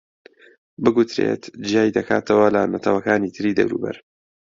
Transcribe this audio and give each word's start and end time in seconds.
بگوترێت 0.83 1.43
جیای 1.67 1.93
دەکاتەوە 1.97 2.47
لە 2.55 2.61
نەتەوەکانی 2.73 3.33
تری 3.35 3.57
دەوروبەر 3.59 3.97